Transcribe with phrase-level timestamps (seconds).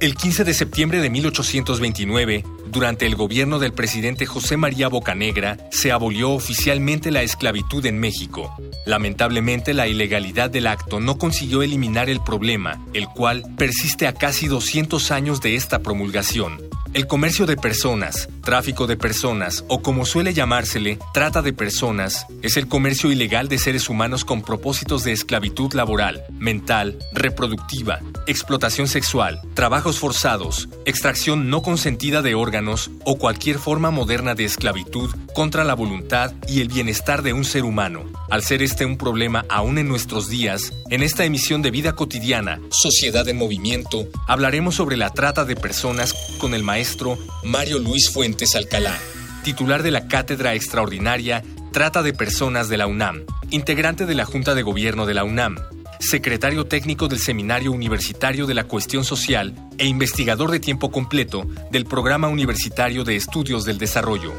[0.00, 5.92] El 15 de septiembre de 1829, durante el gobierno del presidente José María Bocanegra, se
[5.92, 8.56] abolió oficialmente la esclavitud en México.
[8.86, 14.48] Lamentablemente, la ilegalidad del acto no consiguió eliminar el problema, el cual persiste a casi
[14.48, 16.69] 200 años de esta promulgación.
[16.92, 22.56] El comercio de personas, tráfico de personas o como suele llamársele, trata de personas, es
[22.56, 29.40] el comercio ilegal de seres humanos con propósitos de esclavitud laboral, mental, reproductiva, explotación sexual,
[29.54, 35.74] trabajos forzados, extracción no consentida de órganos o cualquier forma moderna de esclavitud contra la
[35.74, 38.02] voluntad y el bienestar de un ser humano.
[38.30, 42.60] Al ser este un problema aún en nuestros días, en esta emisión de Vida Cotidiana,
[42.70, 48.56] Sociedad en Movimiento, hablaremos sobre la trata de personas con el maestro Mario Luis Fuentes
[48.56, 48.98] Alcalá,
[49.44, 54.56] titular de la Cátedra Extraordinaria Trata de Personas de la UNAM, integrante de la Junta
[54.56, 55.56] de Gobierno de la UNAM,
[56.00, 61.84] secretario técnico del Seminario Universitario de la Cuestión Social e investigador de tiempo completo del
[61.84, 64.32] Programa Universitario de Estudios del Desarrollo.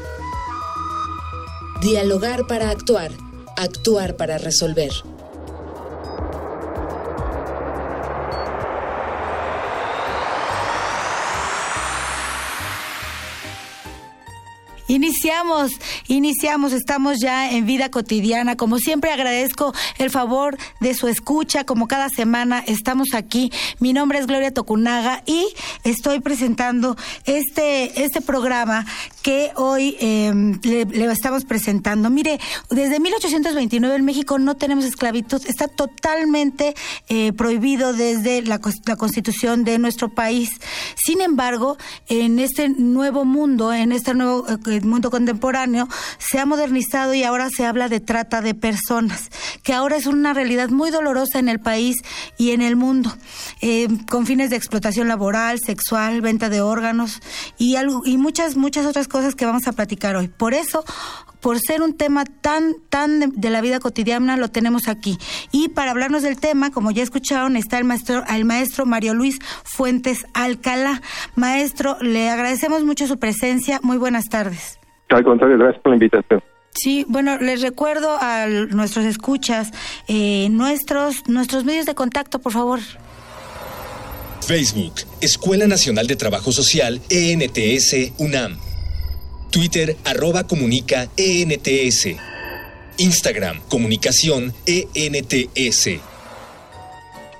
[1.80, 3.12] Dialogar para actuar,
[3.56, 4.92] actuar para resolver.
[14.92, 15.72] Iniciamos,
[16.06, 18.58] iniciamos, estamos ya en vida cotidiana.
[18.58, 23.50] Como siempre agradezco el favor de su escucha, como cada semana estamos aquí.
[23.80, 25.46] Mi nombre es Gloria Tocunaga y
[25.84, 28.84] estoy presentando este, este programa
[29.22, 32.10] que hoy em, le, estamos presentando.
[32.10, 36.74] Mire, desde 1829 en México no tenemos esclavitud, está totalmente
[37.08, 40.50] eh, prohibido desde la, la constitución de nuestro país.
[41.02, 41.78] Sin embargo,
[42.08, 45.88] en este nuevo mundo, en este nuevo eh, mundo contemporáneo
[46.18, 49.30] se ha modernizado y ahora se habla de trata de personas,
[49.62, 51.96] que ahora es una realidad muy dolorosa en el país
[52.38, 53.14] y en el mundo,
[53.60, 57.20] eh, con fines de explotación laboral, sexual, venta de órganos
[57.58, 60.28] y, algo, y muchas, muchas otras cosas que vamos a platicar hoy.
[60.28, 60.84] Por eso,
[61.42, 65.18] por ser un tema tan, tan de, la vida cotidiana, lo tenemos aquí.
[65.50, 69.38] Y para hablarnos del tema, como ya escucharon, está el maestro, el maestro Mario Luis
[69.64, 71.02] Fuentes Alcalá.
[71.34, 73.80] Maestro, le agradecemos mucho su presencia.
[73.82, 74.78] Muy buenas tardes.
[75.10, 76.42] Al contrario, gracias por la invitación.
[76.74, 79.72] Sí, bueno, les recuerdo a nuestros escuchas,
[80.08, 82.80] eh, nuestros, nuestros medios de contacto, por favor.
[84.46, 88.71] Facebook, Escuela Nacional de Trabajo Social, ENTS, UNAM.
[89.52, 92.16] Twitter arroba comunica ENTS.
[92.96, 96.11] Instagram comunicación ENTS.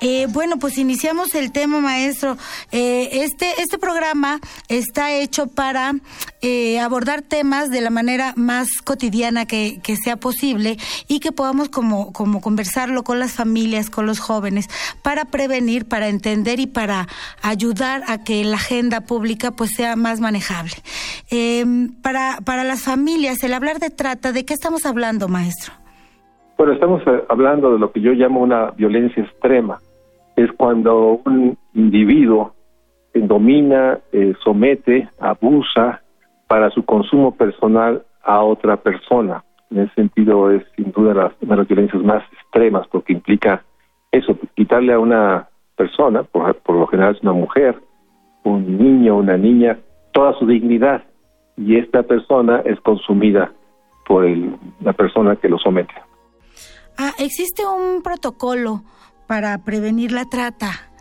[0.05, 2.35] Eh, bueno, pues iniciamos el tema, maestro.
[2.73, 5.93] Eh, este, este programa está hecho para
[6.41, 10.75] eh, abordar temas de la manera más cotidiana que, que, sea posible
[11.07, 14.67] y que podamos como, como conversarlo con las familias, con los jóvenes,
[15.03, 17.07] para prevenir, para entender y para
[17.41, 20.73] ayudar a que la agenda pública pues sea más manejable.
[22.01, 25.71] para, para las familias, el hablar de trata, ¿de qué estamos hablando, maestro?
[26.57, 29.79] Bueno, estamos hablando de lo que yo llamo una violencia extrema
[30.35, 32.53] es cuando un individuo
[33.13, 36.01] domina, eh, somete, abusa
[36.47, 39.43] para su consumo personal a otra persona.
[39.69, 43.63] En ese sentido es sin duda las, una de las violencias más extremas porque implica
[44.11, 47.79] eso, quitarle a una persona, por, lo general es una mujer,
[48.43, 49.79] un niño, una niña,
[50.11, 51.03] toda su dignidad
[51.57, 53.51] y esta persona es consumida
[54.05, 55.93] por el, la persona que lo somete.
[56.97, 58.83] Ah, existe un protocolo
[59.33, 60.91] para prevenir la trata.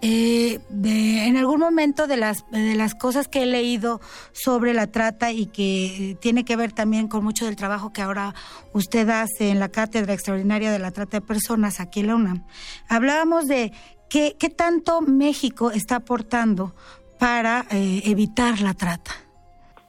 [0.00, 3.98] Eh, en algún momento de las, de las cosas que he leído
[4.30, 8.32] sobre la trata y que tiene que ver también con mucho del trabajo que ahora
[8.72, 12.44] usted hace en la Cátedra Extraordinaria de la Trata de Personas aquí en la UNAM,
[12.88, 13.72] hablábamos de
[14.08, 16.72] qué, qué tanto México está aportando
[17.18, 19.10] para eh, evitar la trata.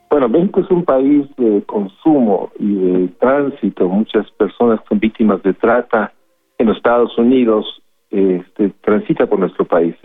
[0.10, 3.88] Bueno, México es un país de consumo y de tránsito.
[3.88, 6.14] Muchas personas son víctimas de trata
[6.58, 7.81] en los Estados Unidos
[8.12, 9.96] este, transita por nuestro país.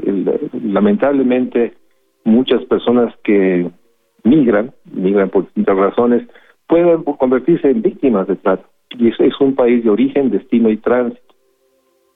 [0.62, 1.74] lamentablemente,
[2.24, 3.68] muchas personas que
[4.22, 6.28] migran, migran por distintas razones,
[6.68, 8.64] pueden convertirse en víctimas de trata.
[8.90, 11.34] Y es, es un país de origen, destino y tránsito.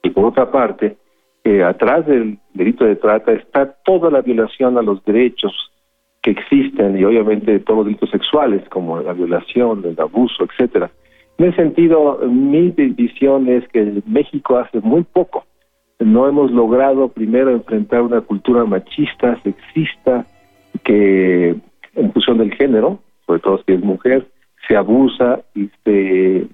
[0.02, 0.96] Y por otra parte,
[1.44, 5.52] que atrás del delito de trata está toda la violación a los derechos
[6.22, 10.90] que existen y obviamente todos los delitos sexuales como la violación, el abuso, etcétera.
[11.38, 15.46] En ese sentido, mi visión es que México hace muy poco
[16.04, 20.26] no hemos logrado primero enfrentar una cultura machista, sexista,
[20.82, 21.54] que
[21.94, 24.26] en función del género, sobre todo si es mujer,
[24.66, 26.46] se abusa y se,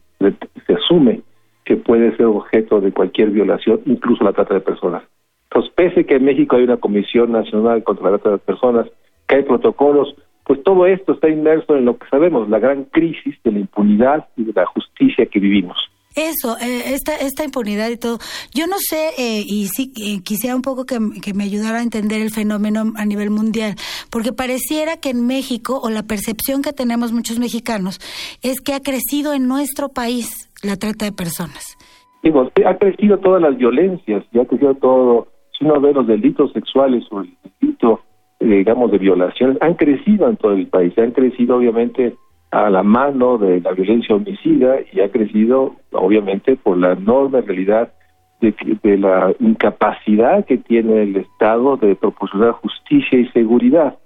[0.66, 1.22] se asume
[1.64, 5.02] que puede ser objeto de cualquier violación, incluso la trata de personas.
[5.50, 8.86] Entonces, pese que en México hay una Comisión Nacional contra la Trata de Personas,
[9.26, 10.14] que hay protocolos,
[10.44, 14.28] pues todo esto está inmerso en lo que sabemos, la gran crisis de la impunidad
[14.36, 15.76] y de la justicia que vivimos.
[16.16, 18.16] Eso, eh, esta, esta impunidad y todo.
[18.54, 21.82] Yo no sé, eh, y sí eh, quisiera un poco que, que, me ayudara a
[21.82, 23.74] entender el fenómeno a nivel mundial,
[24.10, 28.00] porque pareciera que en México, o la percepción que tenemos muchos mexicanos,
[28.42, 31.76] es que ha crecido en nuestro país la trata de personas.
[32.22, 35.28] Digo, ha crecido todas las violencias, ya ha crecido todo,
[35.58, 38.00] si uno ve los delitos sexuales o el delito,
[38.40, 42.16] digamos, de violaciones, han crecido en todo el país, han crecido obviamente
[42.50, 47.92] a la mano de la violencia homicida y ha crecido obviamente por la enorme realidad
[48.40, 53.96] de, de la incapacidad que tiene el Estado de proporcionar justicia y seguridad.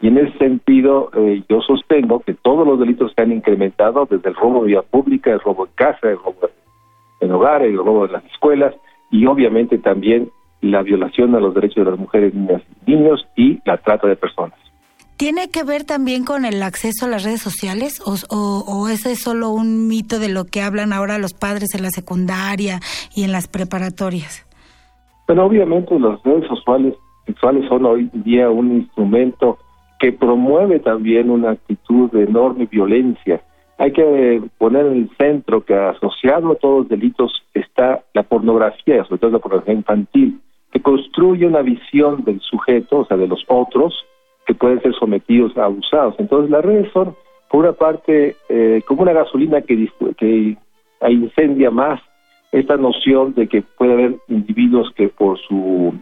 [0.00, 4.28] Y en ese sentido, eh, yo sostengo que todos los delitos se han incrementado, desde
[4.28, 6.50] el robo de vía pública, el robo en casa, el robo
[7.20, 8.74] en hogares, el robo en las escuelas,
[9.10, 10.30] y obviamente también
[10.60, 14.16] la violación a los derechos de las mujeres, niñas y niños y la trata de
[14.16, 14.58] personas.
[15.16, 19.50] ¿Tiene que ver también con el acceso a las redes sociales o, ese es solo
[19.50, 22.80] un mito de lo que hablan ahora los padres en la secundaria
[23.14, 24.44] y en las preparatorias?
[25.28, 26.94] Bueno, obviamente las redes sociales,
[27.26, 29.58] sexuales son hoy día un instrumento
[30.00, 33.40] que promueve también una actitud de enorme violencia.
[33.78, 39.04] Hay que poner en el centro que asociado a todos los delitos está la pornografía,
[39.04, 40.40] sobre todo la pornografía infantil,
[40.72, 43.94] que construye una visión del sujeto, o sea, de los otros,
[44.46, 46.14] que pueden ser sometidos a abusados.
[46.18, 47.14] Entonces las redes son,
[47.50, 50.56] por una parte, eh, como una gasolina que, que
[51.08, 52.00] incendia más
[52.52, 55.94] esta noción de que puede haber individuos que por su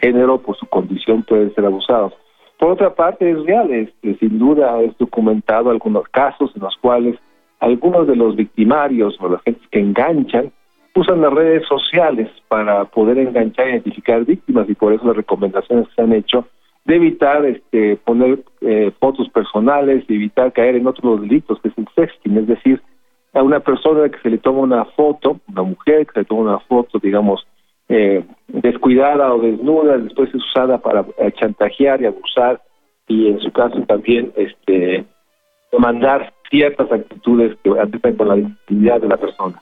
[0.00, 2.12] género, por su condición, pueden ser abusados.
[2.58, 3.88] Por otra parte, es real, es,
[4.18, 7.18] sin duda es documentado algunos casos en los cuales
[7.60, 10.52] algunos de los victimarios o las gentes que enganchan
[10.94, 15.88] usan las redes sociales para poder enganchar e identificar víctimas y por eso las recomendaciones
[15.88, 16.46] que se han hecho
[16.84, 21.78] de evitar este, poner eh, fotos personales, de evitar caer en otros delitos, que es
[21.78, 22.82] el sexting, es decir,
[23.32, 26.42] a una persona que se le toma una foto, una mujer que se le toma
[26.42, 27.46] una foto, digamos,
[27.88, 32.62] eh, descuidada o desnuda, después es usada para eh, chantajear y abusar
[33.08, 35.04] y en su caso también este
[35.72, 38.34] demandar ciertas actitudes que atentan con la
[38.68, 39.60] dignidad de la persona.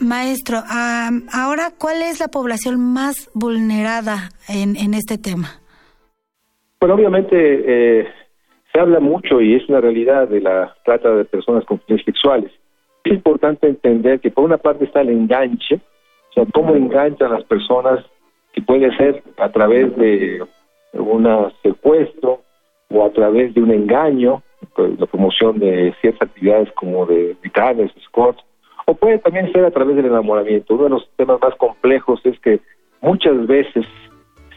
[0.00, 0.58] Maestro,
[1.32, 5.48] ahora, ¿cuál es la población más vulnerada en, en este tema?
[6.80, 8.08] Bueno, obviamente eh,
[8.72, 12.52] se habla mucho y es una realidad de la trata de personas con fines sexuales.
[13.04, 17.44] Es importante entender que por una parte está el enganche, o sea, cómo enganchan las
[17.44, 18.04] personas,
[18.52, 20.44] que puede ser a través de
[20.92, 22.42] un secuestro
[22.90, 24.42] o a través de un engaño,
[24.74, 28.42] pues, la promoción de ciertas actividades como de vitales, escorts,
[28.94, 30.74] puede también ser a través del enamoramiento.
[30.74, 32.60] Uno de los temas más complejos es que
[33.00, 33.86] muchas veces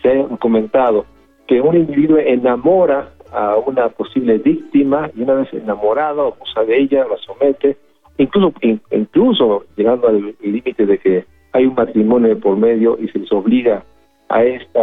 [0.01, 1.05] se ha comentado
[1.47, 7.05] que un individuo enamora a una posible víctima y una vez enamorado abusa de ella,
[7.09, 7.77] la somete,
[8.17, 8.53] incluso
[8.91, 13.83] incluso llegando al límite de que hay un matrimonio por medio y se les obliga
[14.29, 14.81] a esta,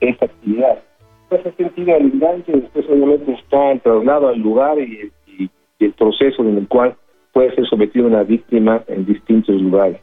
[0.00, 0.78] esta actividad.
[1.30, 5.50] En ese sentido, el enganche después obviamente está el traslado al lugar y, y
[5.84, 6.96] el proceso en el cual
[7.36, 10.00] puede ser sometido una víctima en distintos lugares.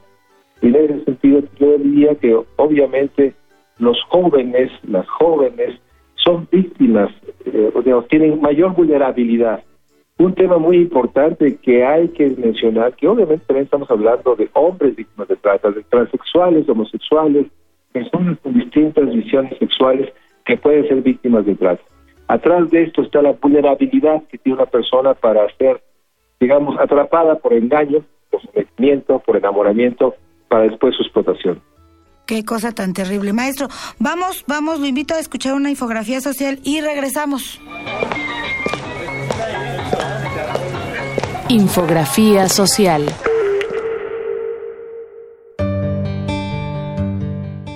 [0.62, 3.34] Y en ese sentido yo diría que obviamente
[3.80, 5.80] los jóvenes, las jóvenes,
[6.14, 7.10] son víctimas,
[7.46, 7.72] eh,
[8.08, 9.64] tienen mayor vulnerabilidad.
[10.20, 14.96] Un tema muy importante que hay que mencionar, que obviamente también estamos hablando de hombres
[14.96, 17.48] víctimas de trata, de transexuales, homosexuales,
[17.92, 20.14] personas con distintas visiones sexuales
[20.46, 21.82] que pueden ser víctimas de trata.
[22.28, 25.82] Atrás de esto está la vulnerabilidad que tiene una persona para hacer
[26.44, 30.16] digamos, atrapada por engaño, por sometimiento, por enamoramiento,
[30.50, 31.62] para después su explotación.
[32.26, 33.32] Qué cosa tan terrible.
[33.32, 37.62] Maestro, vamos, vamos, lo invito a escuchar una infografía social y regresamos.
[41.48, 43.06] Infografía social.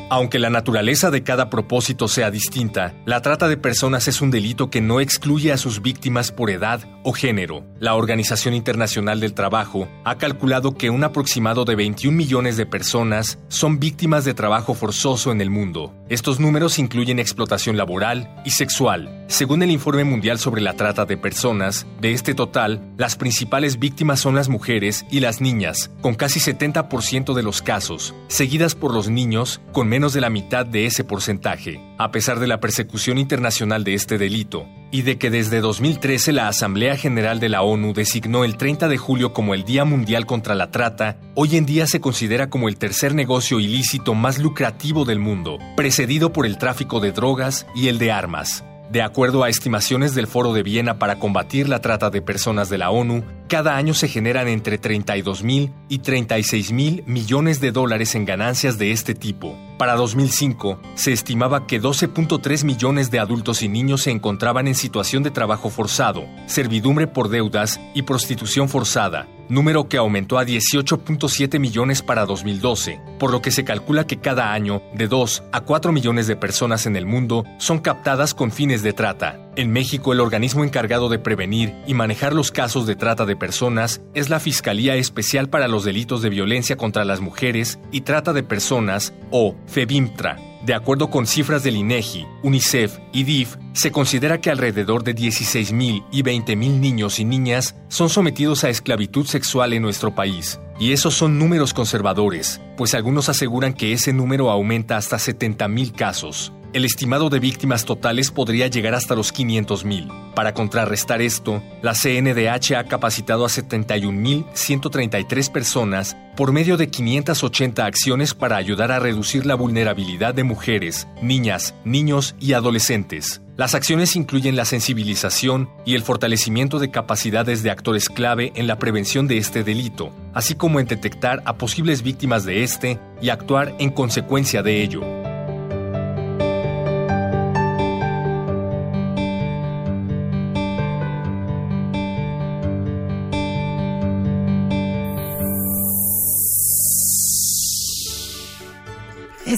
[0.10, 4.70] Aunque la naturaleza de cada propósito sea distinta, la trata de personas es un delito
[4.70, 7.66] que no excluye a sus víctimas por edad o género.
[7.82, 13.38] La Organización Internacional del Trabajo ha calculado que un aproximado de 21 millones de personas
[13.50, 15.94] son víctimas de trabajo forzoso en el mundo.
[16.08, 19.26] Estos números incluyen explotación laboral y sexual.
[19.28, 24.22] Según el Informe Mundial sobre la Trata de Personas, de este total, las principales víctimas
[24.22, 29.10] son las mujeres y las niñas, con casi 70% de los casos, seguidas por los
[29.10, 31.82] niños, con menos de la mitad de ese porcentaje.
[31.98, 36.48] A pesar de la persecución internacional de este delito, y de que desde 2013 la
[36.48, 40.54] Asamblea General de la ONU designó el 30 de julio como el Día Mundial contra
[40.54, 45.20] la Trata, hoy en día se considera como el tercer negocio ilícito más lucrativo del
[45.20, 48.64] mundo, precedido por el tráfico de drogas y el de armas.
[48.92, 52.78] De acuerdo a estimaciones del Foro de Viena para combatir la trata de personas de
[52.78, 58.16] la ONU, cada año se generan entre 32 mil y 36 mil millones de dólares
[58.16, 59.58] en ganancias de este tipo.
[59.78, 65.22] Para 2005, se estimaba que 12.3 millones de adultos y niños se encontraban en situación
[65.22, 72.02] de trabajo forzado, servidumbre por deudas y prostitución forzada, número que aumentó a 18.7 millones
[72.02, 76.26] para 2012, por lo que se calcula que cada año de 2 a 4 millones
[76.26, 79.40] de personas en el mundo son captadas con fines de trata.
[79.56, 84.02] En México, el organismo encargado de prevenir y manejar los casos de trata de personas
[84.14, 88.44] es la Fiscalía Especial para los Delitos de Violencia contra las Mujeres y Trata de
[88.44, 90.38] Personas, o FEBIMTRA.
[90.66, 96.06] De acuerdo con cifras del INEGI, UNICEF y DIF, se considera que alrededor de 16.000
[96.12, 100.60] y 20.000 niños y niñas son sometidos a esclavitud sexual en nuestro país.
[100.80, 106.52] Y esos son números conservadores, pues algunos aseguran que ese número aumenta hasta 70.000 casos.
[106.74, 110.34] El estimado de víctimas totales podría llegar hasta los 500.000.
[110.36, 118.34] Para contrarrestar esto, la CNDH ha capacitado a 71.133 personas por medio de 580 acciones
[118.34, 123.42] para ayudar a reducir la vulnerabilidad de mujeres, niñas, niños y adolescentes.
[123.56, 128.78] Las acciones incluyen la sensibilización y el fortalecimiento de capacidades de actores clave en la
[128.78, 133.74] prevención de este delito, así como en detectar a posibles víctimas de este y actuar
[133.80, 135.17] en consecuencia de ello.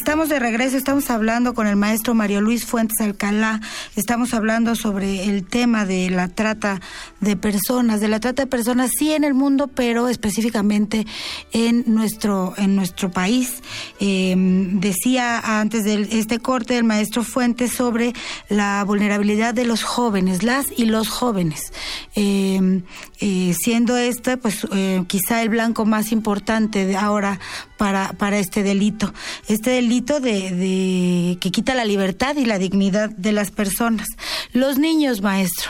[0.10, 3.62] Estamos de regreso, estamos hablando con el maestro Mario Luis Fuentes Alcalá,
[3.96, 6.82] estamos hablando sobre el tema de la trata
[7.20, 11.06] de personas, de la trata de personas sí en el mundo, pero específicamente
[11.52, 13.62] en nuestro, en nuestro país.
[14.00, 18.14] Em, decía antes de este corte el maestro Fuentes sobre
[18.50, 21.72] la vulnerabilidad de los jóvenes, las y los jóvenes,
[22.16, 22.82] em,
[23.22, 27.40] eh, siendo este pues eh, quizá el blanco más importante ahora
[27.78, 29.14] para, para este delito.
[29.48, 34.08] Este delito de, que quita la libertad y la dignidad de las personas.
[34.54, 35.70] Los niños, maestro.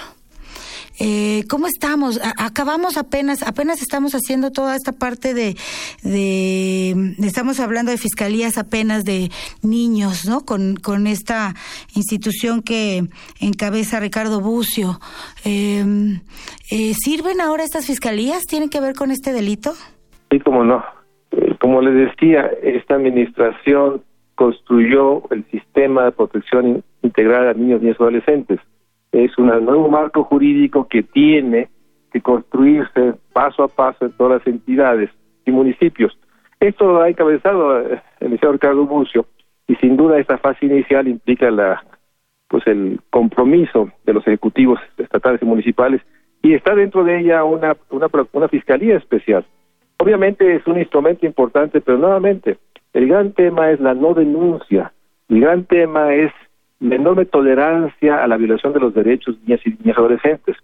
[1.01, 2.19] Eh, ¿Cómo estamos?
[2.37, 5.55] acabamos apenas, apenas estamos haciendo toda esta parte de,
[6.03, 9.29] de, estamos hablando de fiscalías apenas de
[9.63, 10.41] niños, ¿no?
[10.41, 11.53] Con, con esta
[11.95, 13.03] institución que
[13.39, 14.99] encabeza Ricardo Bucio.
[15.45, 16.19] Em,
[16.69, 18.43] eh, ¿Sirven ahora estas fiscalías?
[18.43, 19.73] ¿Tienen que ver con este delito?
[20.29, 20.83] Sí, como no.
[21.31, 24.03] Eh, como les decía, esta administración
[24.39, 28.61] construyó el sistema de protección integral a niños y niñas adolescentes.
[29.11, 31.67] Es un nuevo marco jurídico que tiene
[32.13, 35.09] que construirse paso a paso en todas las entidades
[35.45, 36.17] y municipios.
[36.61, 39.25] Esto lo ha encabezado eh, el señor Ricardo Bucio
[39.67, 41.83] y sin duda esta fase inicial implica la
[42.47, 46.01] pues el compromiso de los ejecutivos estatales y municipales
[46.41, 49.45] y está dentro de ella una una, una fiscalía especial
[50.01, 52.57] Obviamente es un instrumento importante, pero nuevamente,
[52.93, 54.93] el gran tema es la no denuncia,
[55.29, 56.31] el gran tema es
[56.79, 60.55] la enorme tolerancia a la violación de los derechos de niñas y niñas adolescentes.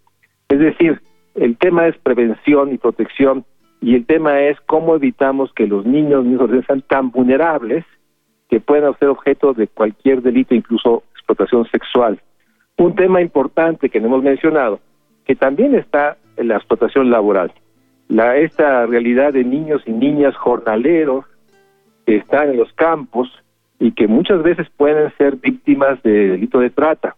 [0.48, 1.02] Es decir,
[1.36, 3.46] el tema es prevención y protección
[3.82, 7.86] y el tema es cómo evitamos que los niños y niñas adolescentes sean tan vulnerables
[8.50, 12.20] que puedan ser objeto de cualquier delito, incluso explotación sexual.
[12.78, 14.80] Un tema importante que no hemos mencionado,
[15.26, 17.52] que también está en la explotación laboral
[18.08, 21.26] la, esta realidad de niños y niñas jornaleros
[22.06, 23.30] que están en los campos
[23.80, 27.16] y que muchas veces pueden ser víctimas de delito de trata.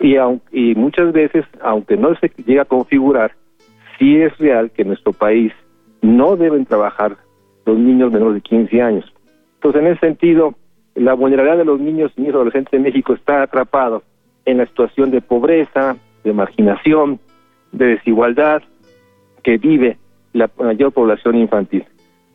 [0.00, 0.16] Y,
[0.52, 3.32] y muchas veces, aunque no se llega a configurar,
[3.98, 5.52] sí es real que en nuestro país
[6.00, 7.16] no deben trabajar
[7.64, 9.12] los niños menores de 15 años.
[9.54, 10.54] Entonces, en ese sentido,
[10.94, 14.02] la vulnerabilidad de los niños y niñas adolescentes de México está atrapado
[14.44, 17.20] en la situación de pobreza, de marginación,
[17.70, 18.62] de desigualdad
[19.42, 19.98] que vive
[20.32, 21.84] la mayor población infantil.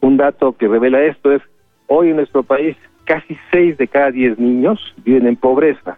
[0.02, 1.42] Un dato que revela esto es,
[1.88, 5.98] hoy en nuestro país, casi 6 de cada 10 niños viven en pobreza.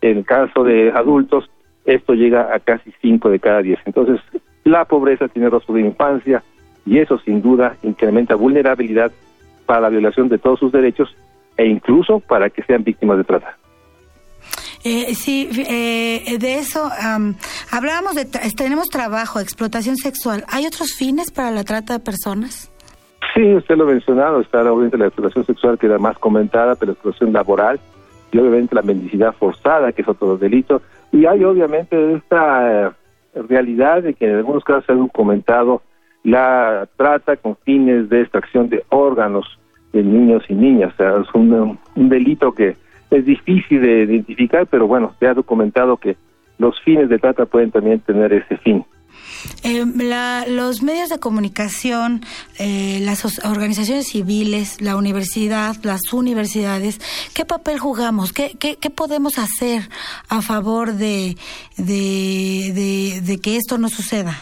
[0.00, 1.48] En el caso de adultos,
[1.84, 3.78] esto llega a casi 5 de cada 10.
[3.86, 4.20] Entonces,
[4.64, 6.42] la pobreza tiene rostro de infancia
[6.84, 9.12] y eso sin duda incrementa vulnerabilidad
[9.66, 11.14] para la violación de todos sus derechos
[11.56, 13.56] e incluso para que sean víctimas de trata.
[14.84, 16.90] Eh, sí, eh, de eso
[17.70, 18.24] hablábamos de
[18.56, 20.44] tenemos trabajo, explotación sexual.
[20.48, 22.71] ¿Hay otros fines para la trata de personas?
[23.34, 26.90] Sí, usted lo ha mencionado, está obviamente la explotación sexual que era más comentada, pero
[26.90, 27.80] la explotación laboral
[28.30, 30.82] y obviamente la mendicidad forzada, que es otro delito.
[31.12, 32.90] Y hay obviamente esta eh,
[33.48, 35.82] realidad de que en algunos casos se ha documentado
[36.24, 39.58] la trata con fines de extracción de órganos
[39.92, 40.92] de niños y niñas.
[40.94, 42.76] O sea, es un, delito que
[43.10, 46.16] es difícil de identificar, pero bueno, se ha documentado que
[46.58, 48.84] los fines de trata pueden también tener ese fin.
[49.64, 49.84] Eh,
[50.48, 52.20] los medios de comunicación,
[52.58, 57.00] eh, las organizaciones civiles, la universidad, las universidades,
[57.34, 58.32] ¿qué papel jugamos?
[58.32, 59.82] ¿Qué, qué, podemos hacer
[60.28, 61.36] a favor de,
[61.76, 64.34] que esto no suceda?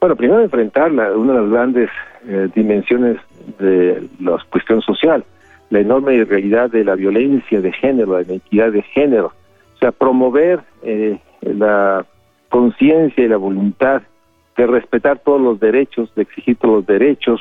[0.00, 1.90] Bueno, primero enfrentar una de las grandes
[2.26, 3.16] eh, dimensiones
[3.58, 5.24] de la cuestión social,
[5.70, 9.32] la enorme realidad de la violencia de género, la identidad de género,
[9.74, 12.04] o sea, promover eh, la
[12.48, 14.02] conciencia y la voluntad
[14.56, 17.40] de respetar todos los derechos, de exigir todos los derechos,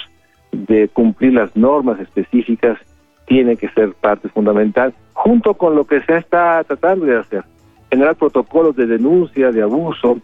[0.52, 2.78] de cumplir las normas específicas,
[3.26, 7.44] tiene que ser parte fundamental, junto con lo que se está tratando de hacer,
[7.90, 10.20] generar protocolos de denuncia, de abuso,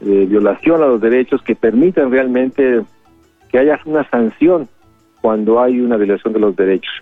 [0.00, 2.82] de violación a los derechos que permitan realmente
[3.50, 4.68] que haya una sanción
[5.20, 6.92] cuando hay una violación de los derechos.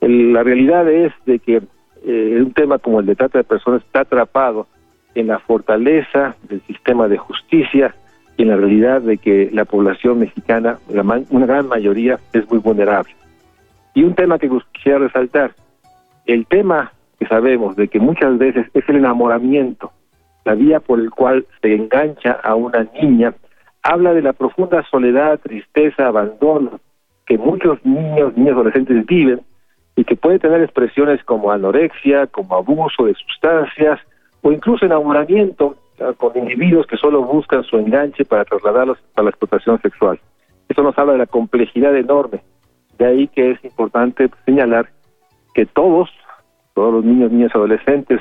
[0.00, 1.62] la realidad es de que
[2.04, 4.66] eh, un tema como el de trata de personas está atrapado
[5.16, 7.94] en la fortaleza del sistema de justicia
[8.36, 10.78] y en la realidad de que la población mexicana,
[11.30, 13.14] una gran mayoría, es muy vulnerable.
[13.94, 15.52] Y un tema que quisiera resaltar,
[16.26, 19.90] el tema que sabemos de que muchas veces es el enamoramiento,
[20.44, 23.32] la vía por el cual se engancha a una niña,
[23.82, 26.78] habla de la profunda soledad, tristeza, abandono
[27.26, 29.40] que muchos niños, niños adolescentes viven
[29.96, 33.98] y que puede tener expresiones como anorexia, como abuso de sustancias
[34.46, 35.74] o incluso enamoramiento
[36.18, 40.20] con individuos que solo buscan su enganche para trasladarlos a la explotación sexual.
[40.68, 42.42] Eso nos habla de la complejidad enorme.
[42.96, 44.88] De ahí que es importante señalar
[45.52, 46.10] que todos,
[46.74, 48.20] todos los niños, niñas, adolescentes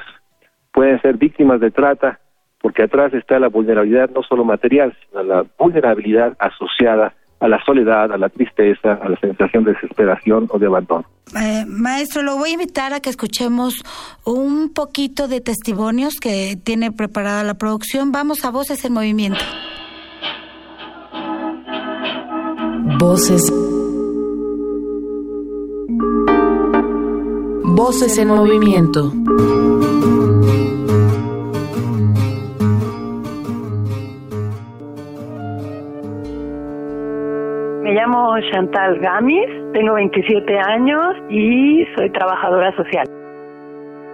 [0.73, 2.19] pueden ser víctimas de trata
[2.59, 7.13] porque atrás está la vulnerabilidad no solo material, sino la vulnerabilidad asociada
[7.45, 11.05] a la soledad, a la tristeza, a la sensación de desesperación o de abandono.
[11.39, 13.83] Eh, maestro, lo voy a invitar a que escuchemos
[14.25, 18.11] un poquito de testimonios que tiene preparada la producción.
[18.11, 19.39] Vamos a Voces en Movimiento.
[22.99, 23.53] Voces.
[27.63, 29.11] Voces en movimiento.
[38.51, 43.05] Chantal Gamis, tengo 27 años y soy trabajadora social.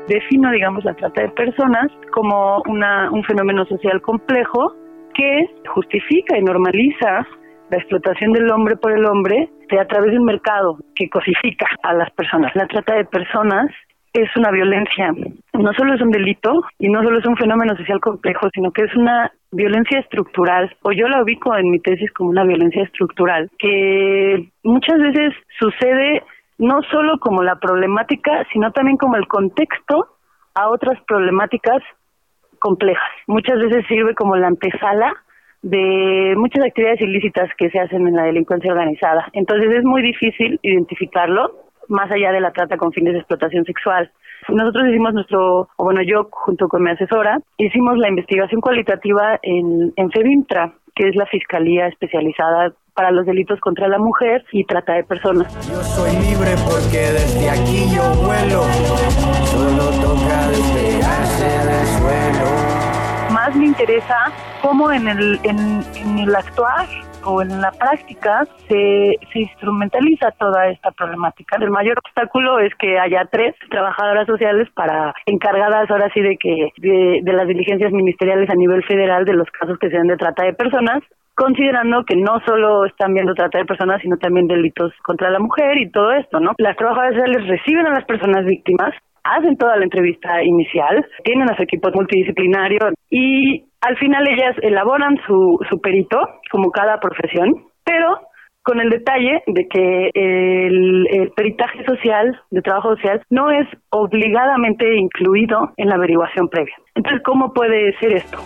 [0.07, 4.75] Defino, digamos, la trata de personas como una, un fenómeno social complejo
[5.13, 7.25] que justifica y normaliza
[7.69, 11.93] la explotación del hombre por el hombre a través de un mercado que cosifica a
[11.93, 12.51] las personas.
[12.55, 13.67] La trata de personas
[14.13, 15.13] es una violencia,
[15.53, 18.83] no solo es un delito y no solo es un fenómeno social complejo, sino que
[18.83, 23.49] es una violencia estructural, o yo la ubico en mi tesis como una violencia estructural,
[23.59, 26.23] que muchas veces sucede
[26.57, 30.07] no solo como la problemática, sino también como el contexto
[30.53, 31.81] a otras problemáticas
[32.59, 33.11] complejas.
[33.27, 35.13] Muchas veces sirve como la antesala
[35.63, 39.27] de muchas actividades ilícitas que se hacen en la delincuencia organizada.
[39.33, 44.11] Entonces es muy difícil identificarlo más allá de la trata con fines de explotación sexual.
[44.49, 49.93] Nosotros hicimos nuestro, o bueno, yo junto con mi asesora, hicimos la investigación cualitativa en,
[49.95, 54.93] en FEBINTRA, que es la Fiscalía Especializada para los Delitos contra la Mujer y Trata
[54.93, 55.53] de Personas.
[55.69, 58.63] Yo soy libre porque desde aquí yo vuelo,
[59.45, 63.31] solo toca despegarse del suelo.
[63.31, 66.85] Más me interesa cómo en el, en, en el actuar
[67.25, 71.57] o en la práctica se, se instrumentaliza toda esta problemática.
[71.59, 76.69] El mayor obstáculo es que haya tres trabajadoras sociales para encargadas ahora sí de que
[76.77, 80.45] de, de las diligencias ministeriales a nivel federal de los casos que sean de trata
[80.45, 81.01] de personas
[81.35, 85.77] considerando que no solo están viendo trata de personas, sino también delitos contra la mujer
[85.77, 86.51] y todo esto, ¿no?
[86.57, 91.55] Las trabajadoras sociales reciben a las personas víctimas, hacen toda la entrevista inicial, tienen a
[91.55, 92.79] su equipo multidisciplinario
[93.09, 96.19] y al final ellas elaboran su, su perito,
[96.51, 98.19] como cada profesión, pero
[98.63, 105.71] con el detalle de que el, peritaje social, de trabajo social, no es obligadamente incluido
[105.77, 106.75] en la averiguación previa.
[106.95, 108.37] Entonces, ¿cómo puede ser esto?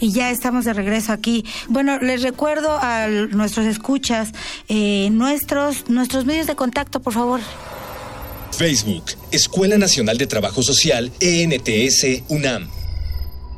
[0.00, 1.44] Y ya estamos de regreso aquí.
[1.68, 4.30] Bueno, les recuerdo a nuestros escuchas
[4.68, 7.40] eh, nuestros, nuestros medios de contacto, por favor.
[8.52, 12.68] Facebook, Escuela Nacional de Trabajo Social, ENTS, UNAM.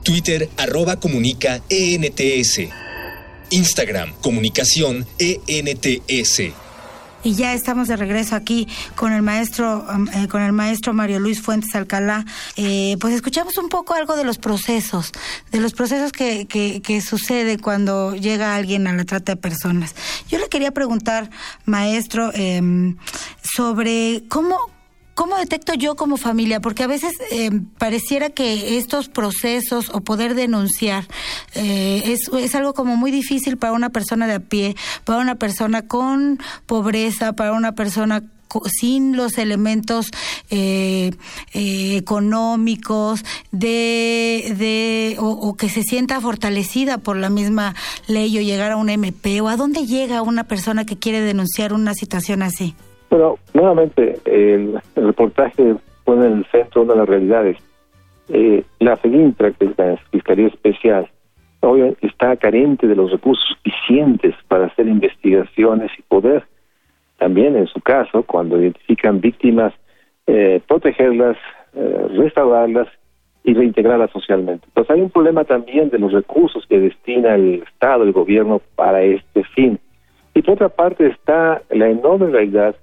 [0.05, 2.61] Twitter, arroba comunica, ENTS.
[3.51, 6.62] Instagram, comunicación, ENTS.
[7.25, 11.21] Y ya estamos de regreso aquí con el maestro, um, eh, con el maestro Mario
[11.21, 12.25] Luis Fuentes Alcalá.
[12.57, 15.13] Eh, pues escuchamos un poco algo de los procesos,
[15.51, 19.95] de los procesos que, que, que sucede cuando llega alguien a la trata de personas.
[20.29, 21.31] Yo le quería preguntar,
[21.65, 22.97] maestro, em,
[23.43, 24.59] sobre cómo,
[25.15, 26.61] ¿Cómo detecto yo como familia?
[26.61, 31.07] Porque a veces eh, pareciera que estos procesos o poder denunciar
[31.55, 35.83] eh, es, algo como muy difícil para una persona de a pie, para una persona
[35.83, 38.23] con pobreza, para una persona
[38.67, 40.11] sin los elementos
[40.51, 41.13] eh,
[41.53, 47.75] económicos de, de o, que se sienta fortalecida por la misma
[48.09, 51.73] ley o llegar a un MP o a dónde llega una persona que quiere denunciar
[51.73, 52.75] una situación así.
[53.13, 57.59] Bueno, nuevamente, el, reportaje pone en el centro de las realidades.
[58.31, 61.11] Eh, la FEDINTRA, que es la Fiscalía Especial,
[61.61, 66.45] obviamente está carente de los recursos suficientes para hacer investigaciones y poder,
[67.19, 69.75] también en su caso, cuando identifican víctimas,
[70.27, 71.37] eh, protegerlas,
[71.75, 72.89] eh, restaurarlas
[73.45, 74.65] y reintegrarlas socialmente.
[74.69, 79.03] Entonces hay un problema también de los recursos que destina el Estado, el gobierno para
[79.03, 79.79] este fin.
[80.33, 82.75] Y por otra parte está la enorme realidad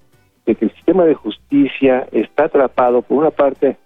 [0.50, 3.78] de que el sistema de justicia está atrapado, por una parte,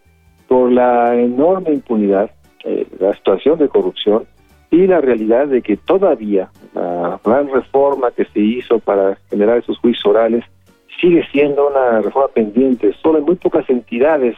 [0.47, 2.31] por la enorme impunidad,
[2.63, 4.23] eh, la situación de corrupción
[4.71, 9.77] y la realidad de que todavía la gran reforma que se hizo para generar esos
[9.79, 10.45] juicios orales
[11.01, 12.93] sigue siendo una reforma pendiente.
[13.01, 14.37] Solo en muy pocas entidades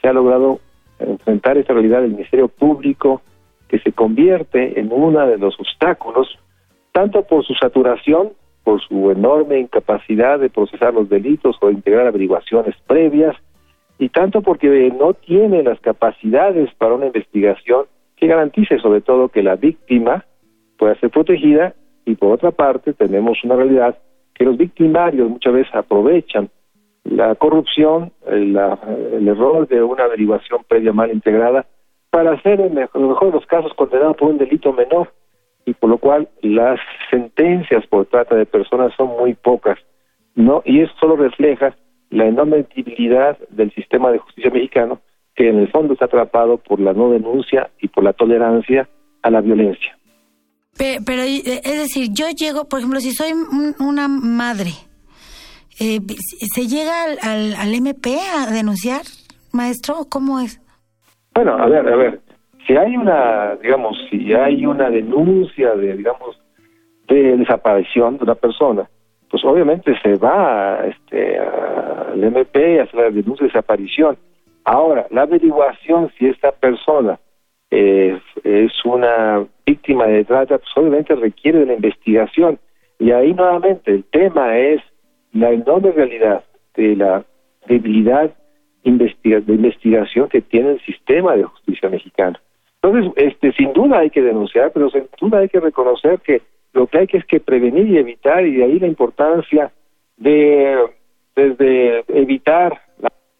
[0.00, 0.60] se ha logrado
[0.98, 3.20] enfrentar esta realidad del Ministerio Público
[3.68, 6.38] que se convierte en uno de los obstáculos,
[6.92, 8.30] tanto por su saturación
[8.68, 13.34] por su enorme incapacidad de procesar los delitos o integrar averiguaciones previas,
[13.98, 19.42] y tanto porque no tiene las capacidades para una investigación que garantice sobre todo que
[19.42, 20.26] la víctima
[20.76, 21.72] pueda ser protegida
[22.04, 23.96] y por otra parte tenemos una realidad
[24.34, 26.50] que los victimarios muchas veces aprovechan
[27.04, 31.64] la corrupción, el, error de una averiguación previa mal integrada
[32.10, 35.10] para ser en mejor de los casos condenado por un delito menor
[35.68, 39.78] y por lo cual las sentencias por trata de personas son muy pocas,
[40.34, 40.62] ¿no?
[40.64, 41.76] Y eso solo refleja
[42.08, 45.02] la enorme debilidad del sistema de justicia mexicano,
[45.34, 48.88] que en el fondo está atrapado por la no denuncia y por la tolerancia
[49.20, 49.98] a la violencia.
[50.78, 53.32] Pero, eh, es decir, yo llego, por ejemplo, si soy
[53.78, 54.70] una madre,
[55.80, 55.98] eh,
[56.54, 59.02] ¿se llega al, al, MP a denunciar,
[59.52, 60.06] maestro?
[60.08, 60.62] ¿Cómo es?
[61.34, 62.20] Bueno, a ver, a ver,
[62.68, 66.38] si hay una, digamos, si hay una denuncia de, digamos,
[67.08, 68.88] de desaparición de una persona,
[69.30, 74.18] pues obviamente se va este, al MP a hacer la denuncia de desaparición.
[74.64, 77.18] Ahora, la averiguación si esta persona
[77.70, 82.58] es, es una víctima de trata, pues obviamente requiere de la investigación.
[82.98, 84.82] Y ahí nuevamente el tema es
[85.32, 87.24] la enorme realidad de la
[87.66, 88.30] debilidad
[88.84, 92.38] de investigación que tiene el sistema de justicia mexicano.
[92.82, 96.86] Entonces, este, sin duda hay que denunciar, pero sin duda hay que reconocer que lo
[96.86, 99.72] que hay que es que prevenir y evitar, y de ahí la importancia
[100.16, 100.76] de
[101.34, 102.80] desde evitar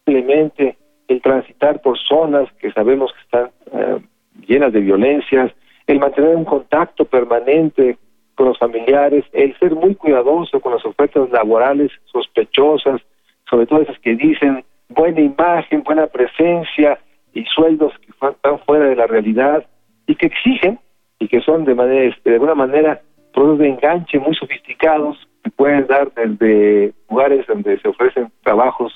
[0.05, 0.77] simplemente
[1.09, 3.99] el transitar por zonas que sabemos que están eh,
[4.47, 5.53] llenas de violencias,
[5.87, 7.99] el mantener un contacto permanente
[8.35, 13.01] con los familiares, el ser muy cuidadoso con las ofertas laborales sospechosas,
[13.49, 16.99] sobre todo esas que dicen buena imagen, buena presencia,
[17.35, 19.67] y sueldos que están fuera de la realidad
[20.07, 20.79] y que exigen
[21.19, 23.01] y que son de manera este, de alguna manera
[23.33, 28.93] productos de enganche muy sofisticados que pueden dar desde lugares donde se ofrecen trabajos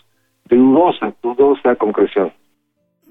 [0.49, 2.33] de dudosa, dudosa concreción.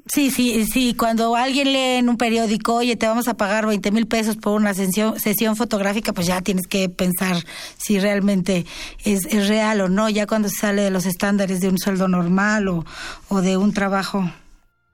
[0.07, 0.95] Sí, sí, sí.
[0.97, 4.59] Cuando alguien lee en un periódico, oye, te vamos a pagar 20 mil pesos por
[4.59, 7.37] una sesión, sesión fotográfica, pues ya tienes que pensar
[7.77, 8.65] si realmente
[9.05, 12.07] es, es real o no, ya cuando se sale de los estándares de un sueldo
[12.07, 12.83] normal o,
[13.29, 14.23] o de un trabajo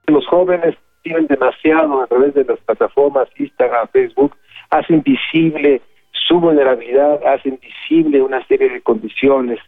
[0.07, 4.35] los jóvenes tienen demasiado a través de las plataformas Instagram, Facebook,
[4.69, 9.59] hacen visible su vulnerabilidad, hacen visible una serie de condiciones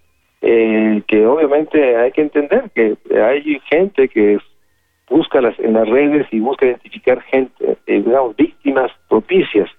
[0.42, 4.40] eh, que obviamente hay que entender que hay gente que
[5.10, 9.70] busca las, en las redes y busca identificar gente, eh, digamos, víctimas propicias.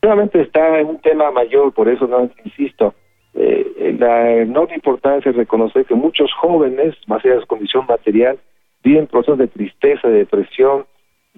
[0.00, 2.08] Nuevamente está en un tema mayor, por eso
[2.44, 2.94] insisto,
[3.34, 8.38] eh, la enorme importancia es reconocer que muchos jóvenes, más allá de su condición material,
[8.82, 10.84] viven procesos de tristeza, de depresión,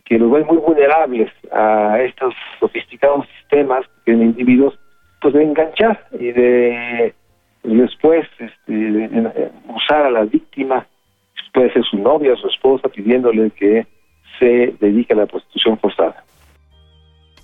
[0.04, 4.78] que los ven muy vulnerables a estos sofisticados sistemas que en individuos
[5.20, 7.14] pues de enganchar y de
[7.62, 9.32] después este,
[9.74, 10.86] usar a la víctima,
[11.54, 13.86] puede ser su novia, su esposa, pidiéndole que
[14.38, 16.22] se dedique a la prostitución forzada.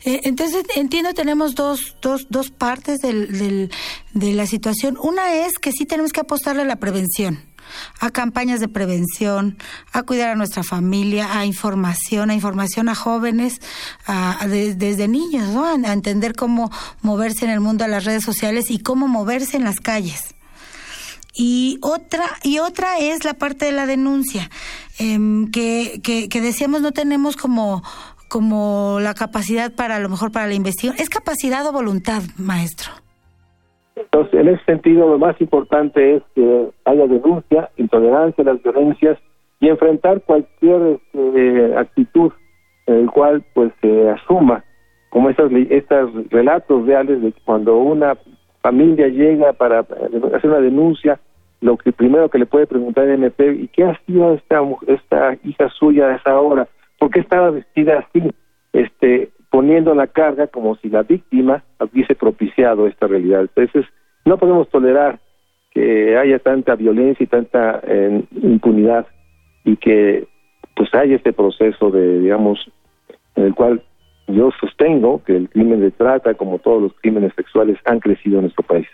[0.05, 3.71] Eh, entonces, entiendo, tenemos dos, dos, dos partes del, del,
[4.15, 4.97] de la situación.
[5.03, 7.39] Una es que sí tenemos que apostarle a la prevención
[7.99, 9.59] a campañas de prevención,
[9.93, 13.61] a cuidar a nuestra familia, a información, a información a jóvenes,
[14.07, 15.67] a, desde niños, ¿no?
[15.67, 16.71] A, entender cómo
[17.03, 20.35] moverse en el mundo de las redes sociales y cómo moverse en las calles.
[21.35, 24.51] Y otra, y otra es la parte de la denuncia,
[24.99, 27.83] em, que, que, que decíamos no tenemos como
[28.31, 31.03] como la capacidad para a lo mejor para la investigación.
[31.03, 32.93] ¿Es capacidad o voluntad, maestro?
[34.01, 39.19] Entonces, en ese sentido, lo más importante es que haya denuncia, intolerancia a las violencias
[39.61, 42.33] y enfrentar cualquier este, actitud
[42.87, 44.65] en el cual pues se asuma
[45.11, 48.17] como estos estos relatos reales de cuando una
[48.63, 51.21] familia llega para hacer una denuncia,
[51.61, 55.37] lo que primero que le puede preguntar el MP, ¿y qué ha sido esta, esta
[55.45, 56.69] hija suya a esa hora?
[56.99, 58.31] ¿Por qué estaba vestida así?
[58.73, 63.43] Este, poniendo la carga como si la víctima hubiese propiciado esta realidad.
[63.43, 63.85] Entonces,
[64.25, 65.19] no podemos tolerar
[65.73, 69.07] que haya tanta violencia y tanta eh, impunidad
[69.65, 70.27] y que
[70.77, 72.71] pues haya este proceso de, digamos,
[73.37, 73.83] en el cual
[74.29, 78.43] yo sostengo que el crimen de trata, como todos los crímenes sexuales, han crecido en
[78.43, 78.87] nuestro país.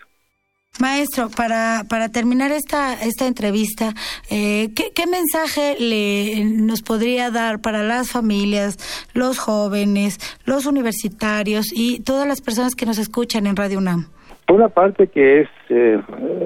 [0.80, 3.94] Maestro, para, para terminar esta, esta entrevista,
[4.30, 8.76] eh, ¿qué, ¿qué, mensaje le, nos podría dar para las familias,
[9.14, 14.06] los jóvenes, los universitarios y todas las personas que nos escuchan en Radio UNAM?
[14.48, 15.98] Una parte que es eh,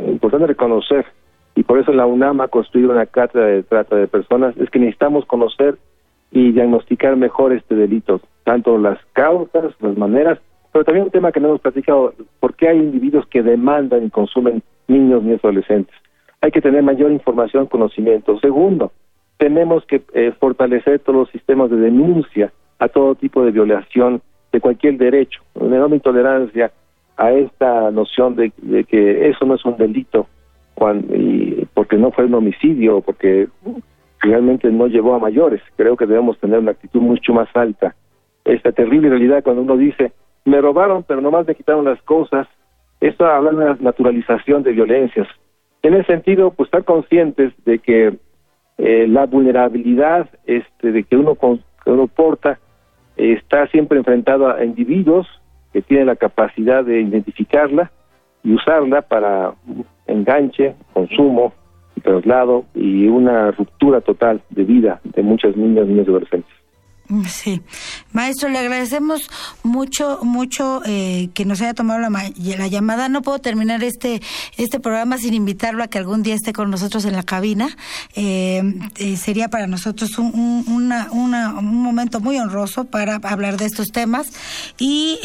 [0.09, 1.07] importante reconocer,
[1.57, 4.79] y por eso la UNAM ha construido una cátedra de trata de personas, es que
[4.79, 5.77] necesitamos conocer
[6.31, 10.39] y diagnosticar mejor este delito, tanto las causas, las maneras,
[10.73, 14.11] pero también un tema que no hemos platicado, ¿por qué hay individuos que demandan y
[14.11, 15.95] consumen niños ni adolescentes?
[16.41, 18.39] Hay que tener mayor información, conocimiento.
[18.41, 18.93] Segundo,
[19.37, 24.61] tenemos que eh, fortalecer todos los sistemas de denuncia a todo tipo de violación de
[24.61, 26.73] cualquier derecho, una enorme intolerancia
[27.17, 28.53] a esta noción de,
[28.85, 30.27] que eso no es un delito
[30.75, 33.49] cuando, y porque no fue un homicidio, porque
[34.21, 35.61] realmente no llevó a mayores.
[35.77, 37.95] Creo que debemos tener una actitud mucho más alta.
[38.45, 40.13] Esta terrible realidad cuando uno dice
[40.45, 42.47] me robaron, pero nomás me quitaron las cosas.
[43.01, 45.29] Esto habla de una naturalización de violencias.
[45.83, 48.19] En ese sentido, pues estar conscientes de que
[48.79, 52.59] eh, la vulnerabilidad este, de que uno, que uno porta
[53.17, 55.27] está siempre enfrentado a individuos
[55.73, 57.91] que tienen la capacidad de identificarla
[58.43, 59.55] y usarla para
[60.07, 61.53] enganche, consumo,
[62.03, 66.60] traslado y una ruptura total de vida de muchas niñas, niños y adolescentes.
[67.29, 67.61] Sí,
[68.13, 69.31] maestro, le agradecemos
[69.63, 73.09] mucho, mucho eh, que nos haya tomado la, la, llamada.
[73.09, 74.21] No puedo terminar este
[74.57, 77.69] este programa sin invitarlo a que algún día esté con nosotros en la cabina.
[78.15, 78.63] Eh,
[78.99, 84.31] eh, sería para nosotros un, una, un momento muy honroso para hablar de estos temas.
[84.79, 85.19] Y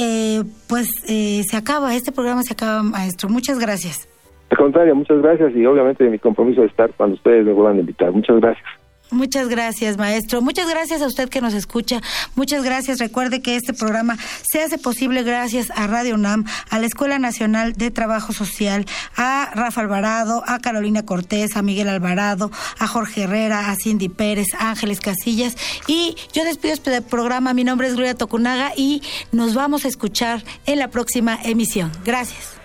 [0.67, 3.29] pues se acaba, este programa se acaba, maestro.
[3.29, 4.07] Muchas gracias.
[4.49, 7.79] Al contrario, muchas gracias y obviamente mi compromiso de estar cuando ustedes me vuelvan a
[7.79, 8.11] invitar.
[8.11, 8.84] Muchas gracias.
[9.11, 10.41] Muchas gracias, maestro.
[10.41, 12.01] Muchas gracias a usted que nos escucha.
[12.35, 12.97] Muchas gracias.
[12.99, 14.17] Recuerde que este programa
[14.49, 19.51] se hace posible gracias a Radio UNAM, a la Escuela Nacional de Trabajo Social, a
[19.53, 24.71] Rafa Alvarado, a Carolina Cortés, a Miguel Alvarado, a Jorge Herrera, a Cindy Pérez, a
[24.71, 25.55] Ángeles Casillas.
[25.87, 27.53] Y yo despido este programa.
[27.53, 31.91] Mi nombre es Gloria Tocunaga y nos vamos a escuchar en la próxima emisión.
[32.03, 32.64] Gracias.